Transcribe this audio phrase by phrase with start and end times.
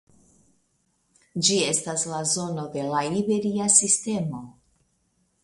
[1.47, 4.43] Ĝi estas en la zono de la Iberia Sistemo.